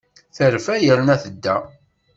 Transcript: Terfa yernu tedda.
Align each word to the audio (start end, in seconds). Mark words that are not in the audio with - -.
Terfa 0.35 0.75
yernu 0.75 1.15
tedda. 1.23 1.57